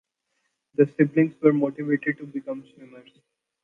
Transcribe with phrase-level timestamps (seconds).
[0.73, 3.11] The siblings were motivated to become swimmers.